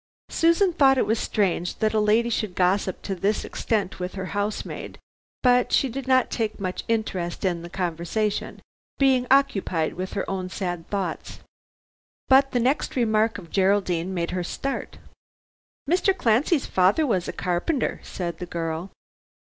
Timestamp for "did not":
5.89-6.31